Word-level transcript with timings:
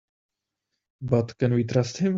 But 1.01 1.37
can 1.37 1.53
we 1.53 1.63
trust 1.63 1.97
him? 1.99 2.09